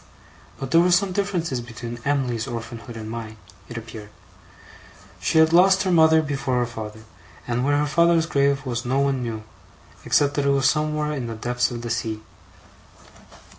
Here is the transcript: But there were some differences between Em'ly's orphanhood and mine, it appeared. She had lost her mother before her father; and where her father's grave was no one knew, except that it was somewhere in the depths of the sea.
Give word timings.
But 0.59 0.71
there 0.71 0.81
were 0.81 0.89
some 0.89 1.11
differences 1.11 1.61
between 1.61 1.99
Em'ly's 2.03 2.47
orphanhood 2.47 2.97
and 2.97 3.07
mine, 3.07 3.37
it 3.69 3.77
appeared. 3.77 4.09
She 5.19 5.37
had 5.37 5.53
lost 5.53 5.83
her 5.83 5.91
mother 5.91 6.23
before 6.23 6.57
her 6.57 6.65
father; 6.65 7.01
and 7.47 7.63
where 7.63 7.77
her 7.77 7.85
father's 7.85 8.25
grave 8.25 8.65
was 8.65 8.83
no 8.83 8.99
one 8.99 9.21
knew, 9.21 9.43
except 10.03 10.33
that 10.33 10.45
it 10.47 10.49
was 10.49 10.67
somewhere 10.67 11.11
in 11.11 11.27
the 11.27 11.35
depths 11.35 11.69
of 11.69 11.83
the 11.83 11.91
sea. 11.91 12.23